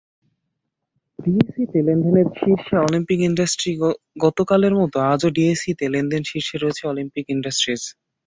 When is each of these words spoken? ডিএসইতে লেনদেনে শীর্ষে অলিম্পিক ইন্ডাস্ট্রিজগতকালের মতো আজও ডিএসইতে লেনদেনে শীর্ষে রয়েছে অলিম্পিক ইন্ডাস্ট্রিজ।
ডিএসইতে 1.19 1.79
লেনদেনে 1.87 2.23
শীর্ষে 2.39 2.75
অলিম্পিক 2.85 3.19
ইন্ডাস্ট্রিজগতকালের 3.29 4.73
মতো 4.81 4.97
আজও 5.11 5.29
ডিএসইতে 5.37 5.85
লেনদেনে 5.93 6.29
শীর্ষে 6.31 6.55
রয়েছে 6.57 6.83
অলিম্পিক 6.87 7.25
ইন্ডাস্ট্রিজ। 7.35 7.81